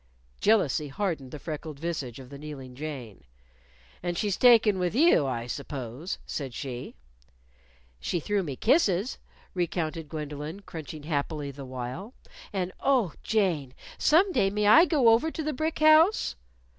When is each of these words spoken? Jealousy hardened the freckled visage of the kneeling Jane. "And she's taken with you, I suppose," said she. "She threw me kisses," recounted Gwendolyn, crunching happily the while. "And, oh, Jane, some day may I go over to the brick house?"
Jealousy 0.39 0.87
hardened 0.87 1.29
the 1.29 1.37
freckled 1.37 1.79
visage 1.79 2.17
of 2.17 2.31
the 2.31 2.39
kneeling 2.39 2.73
Jane. 2.73 3.23
"And 4.01 4.17
she's 4.17 4.35
taken 4.35 4.79
with 4.79 4.95
you, 4.95 5.27
I 5.27 5.45
suppose," 5.45 6.17
said 6.25 6.55
she. 6.55 6.95
"She 7.99 8.19
threw 8.19 8.41
me 8.41 8.55
kisses," 8.55 9.19
recounted 9.53 10.09
Gwendolyn, 10.09 10.61
crunching 10.61 11.03
happily 11.03 11.51
the 11.51 11.65
while. 11.65 12.15
"And, 12.51 12.71
oh, 12.79 13.13
Jane, 13.21 13.75
some 13.99 14.31
day 14.31 14.49
may 14.49 14.65
I 14.65 14.85
go 14.85 15.09
over 15.09 15.29
to 15.29 15.43
the 15.43 15.53
brick 15.53 15.77
house?" 15.77 16.35